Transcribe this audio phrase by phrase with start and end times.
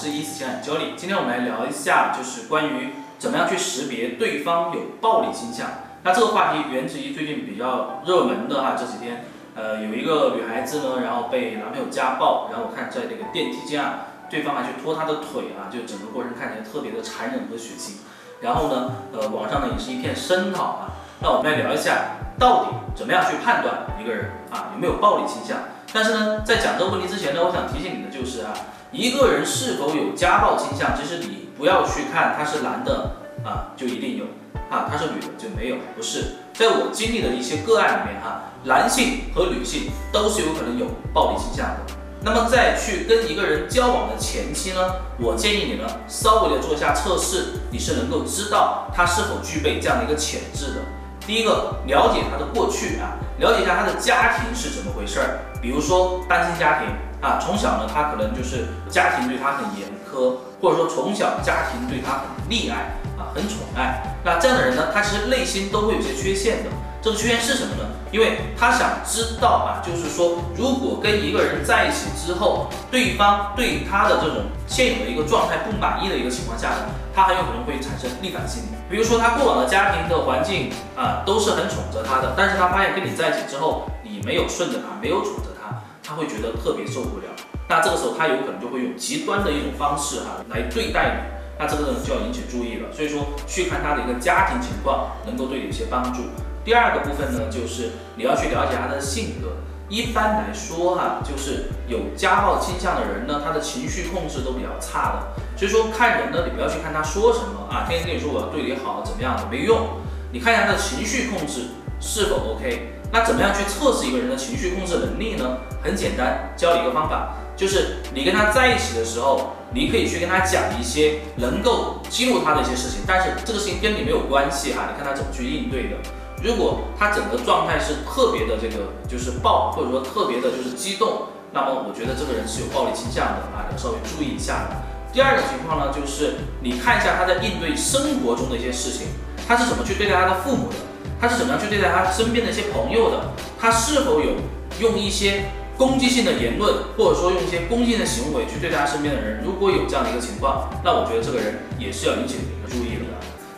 [0.00, 0.92] 是一次情感教练。
[0.96, 2.88] 今天我们来聊一下，就是关于
[3.18, 5.66] 怎么样去识别对方有暴力倾向。
[6.04, 17.96] 那这个话题源自于最近比较热门的哈，这几天，呃，有一个女孩子呢，然后被男朋友家暴，然后我看在那个电梯间啊，对方还去拖她的腿啊，就整个过程看起来特别的残忍和血腥。
[18.40, 20.96] 然后呢，呃，网上呢也是一片声讨啊。
[21.20, 25.58] 那我们来聊一下，到底怎么样去判断一个人啊有没有暴力倾向？
[25.92, 28.54] 但是呢，在讲这个问题之前呢，我想提醒你的就是啊，
[28.92, 34.24] 一个人是否有家暴倾向，其实你不要去看他是男的啊就一定有
[34.70, 36.36] 啊，他是女的就没有，不是。
[36.54, 41.94] 在我经历的一些个案里面哈，男性和女性都是有可能有暴力倾向的。
[42.22, 44.80] 那么在去跟一个人交往的前期呢，
[45.18, 50.82] 我建议你呢稍微的做一下测试，你是能够知道他是否具备这样的一个潜质的。
[51.26, 55.38] 第一个，了解他的过去啊，了解一下他的家庭是怎么回事儿。
[55.60, 56.88] 比如说单亲家庭
[57.20, 64.16] 啊，从小呢他可能就是家庭对他很严苛，或者说从小家庭对他很溺爱啊，很宠爱。
[64.24, 66.70] 那这样的人呢，他其实内心都会有些缺陷的。
[67.02, 67.88] 这个缺陷是什么呢？
[68.12, 78.66] 因为他想知道啊，就是说，如果跟一个人在一起之后，对方对他的这种现有的一个状态不满意的一个情况下呢，他很有可能会产生逆反心理。
[78.90, 87.26] 比如说他过往的家庭的环境啊，都是很宠着他的，但是他发现跟你在一起之后，你没有顺着他，没有宠着他，他会觉得特别受不了。
[87.68, 91.20] 那这个时候他有可能就会用极端的一种方式哈来对待你，
[91.56, 92.92] 那这个呢就要引起注意了。
[92.92, 96.24] 所以说去看他的一个家庭情况，能够对你有些帮助。
[96.64, 99.52] 第二个部分呢，就是你要去了解他的性格。
[99.88, 105.42] 一般来说哈，就是有家暴倾向的人呢，他的情绪控制都比较差的。
[105.56, 109.88] 所以说看人呢，你不要去看他说什么啊，天天跟你说我要对你好怎么样的没用。
[110.30, 112.94] 你看一下他的情绪控制是否 OK。
[113.12, 115.58] 那怎么样去测试一个人的情绪控制能力呢？
[115.82, 125.96] 很简单，教你一个方法，就是你跟他在一起的时候，你可以去跟他讲一些能够激怒他的一些事情，但是这个事情跟你没有关系哈，你看他怎么去应对的。
[126.42, 134.76] 如果他整个状态是特别的这个就是暴，或者说特别的就是激动，那么我觉得这个人是有暴力倾向的啊，要稍微注意一下的。
[135.12, 139.08] 第二种情况呢，就是你看一下他在应对生活中的一些事情，
[139.46, 140.76] 他是怎么去对待他的父母的，
[141.20, 144.36] 他是怎么样去对待他身边的一些朋友的，他是否有
[144.78, 149.42] 用一些攻击性的言论，或者说用一些攻击性的行为去对待他身边的人。
[149.44, 153.10] 如果有这样的一个情况，那我觉得这个人也是要引起你的注意的。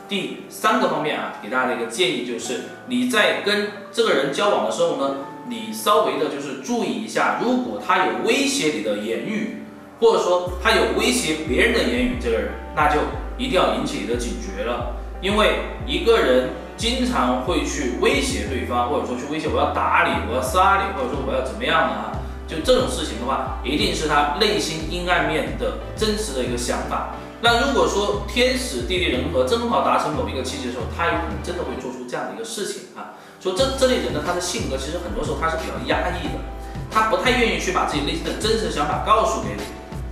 [0.09, 5.17] 第三个方面啊，给大家的一个建议就是，你在跟这个人交往的时候呢，
[5.49, 9.62] 你稍微的就是注意一下，如果他有威胁你的言语，
[10.01, 13.01] 或者说他有威胁别人的言语，这个人那就
[13.39, 22.12] 一定要引起你的警觉了，因为一个人经常会去威胁对方，或者说去威胁我要打你，我要杀你，或者说我要怎么样的啊，
[22.47, 27.15] 就这种事情的话，一定是他内心阴暗面的真实的一个想法。
[27.45, 33.19] 那如果说天时地利人和正好达成某一个契机的时候，他有可能真的会做出这样的一个事情啊。
[33.41, 36.39] 说这这类人呢，他的性格其实很多时候他是比较压抑的，
[36.89, 39.63] 他不太愿意去把自己内心的真实想法告诉给你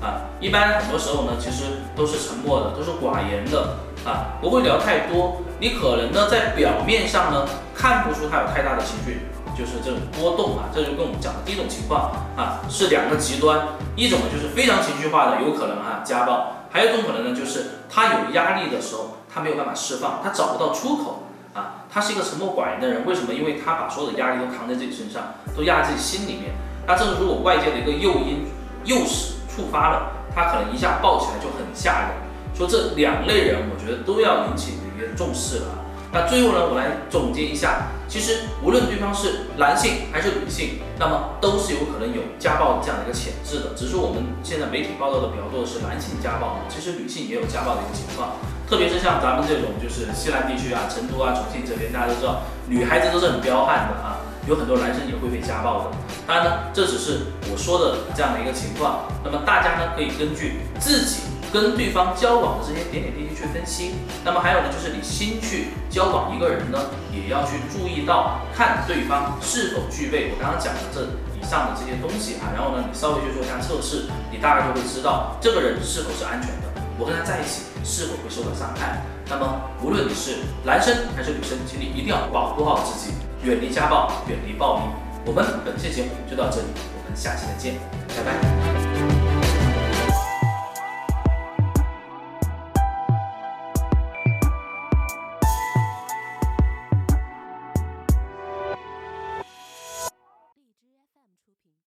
[0.05, 0.27] 啊。
[0.41, 5.41] 一般很多时候呢，其实都是沉默的，都是寡言的啊，不会聊太多。
[5.61, 9.21] 你可能呢在表面上呢看不出他有太大的情绪，
[9.61, 10.73] 就是这种波动啊。
[10.73, 16.57] 这就跟我们讲的第一种情况啊，是两个极端，一种呢就是非常情绪化的，有可能啊家暴。
[16.73, 21.85] 还有一种可能呢，就是他有压力的时候，他没有办法释放，他找不到出口啊。
[21.93, 23.35] 他是一个沉默寡言的人，为什么？
[23.35, 26.55] 因为他把所有的压力都扛在自己身上，都压在自己心里面。
[26.87, 28.47] 那这个如果外界的一个诱因、
[28.85, 32.11] 诱使触发了，他可能一下爆起来就很吓人。
[32.55, 35.67] 说这两类人，我觉得都要引起你的一个重视了。
[36.13, 43.75] 那最后呢，我来总结一下，其实无论对方是男性还是女性，那么都是有可能有家暴这样的一个潜质的。
[43.77, 48.35] 只是我们现在媒体报道的比较多的是男性家暴，其实女性也有家暴的一个情况。
[48.69, 54.19] 特别是像咱们这种就是西南地区啊，成都啊、重庆这边，大家都知道，女孩子都是很彪悍的啊，
[54.49, 55.91] 有很多男生也会被家暴的。
[56.27, 59.07] 当然呢，这只是我说的这样的一个情况。
[59.23, 61.23] 那么大家呢，可以根据自己。
[61.53, 63.93] 跟对方交往的这些点点滴滴去分析，
[64.25, 66.79] 那么还有呢，就是你新去交往一个人呢，
[67.13, 71.03] 也要去注意到看对方是否具备我刚刚讲的这
[71.35, 76.69] 以上的这些东西啊，然后呢，你稍微去做一下测试，你大概就会知道这个人是否是安全的，
[76.99, 79.03] 我跟他在一起是否会受到伤害。
[79.29, 84.83] 那么无论你是男生还是女生，请你一定要保护好自己，远离家暴，远离暴力。
[85.25, 87.75] 我们本期节目就到这里，我们下期再见，
[88.09, 88.70] 拜拜。